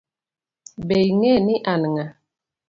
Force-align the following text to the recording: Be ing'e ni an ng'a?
Be 0.87 0.97
ing'e 1.09 1.33
ni 1.45 1.55
an 1.71 1.81
ng'a? 1.93 2.05